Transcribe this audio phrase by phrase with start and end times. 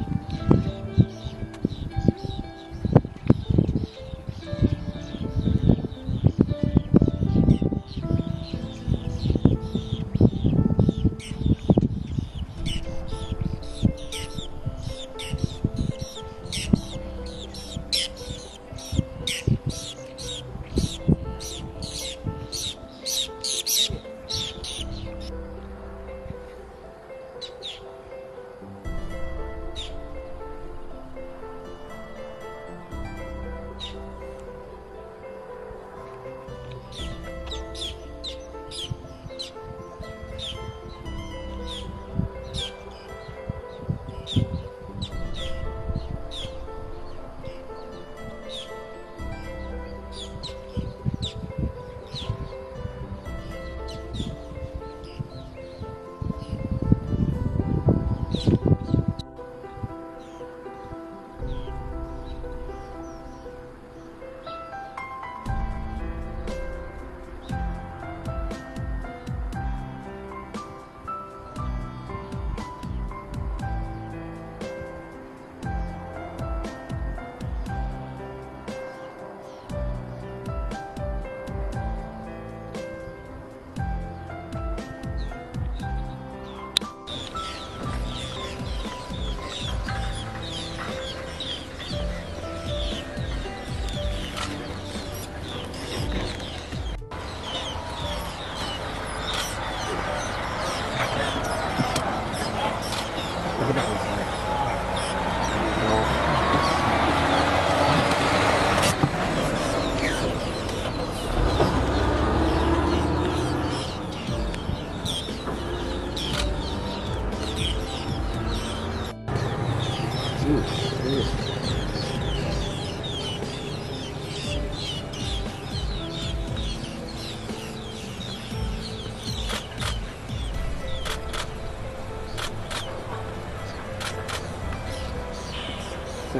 [0.00, 1.39] よし。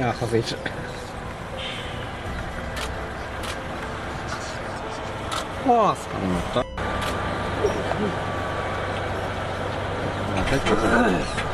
[0.00, 0.54] 啊，好费事。
[5.66, 6.00] 哇塞！
[6.22, 6.24] 嗯，
[10.36, 11.47] 啊，太可惜了。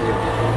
[0.00, 0.47] Thank you.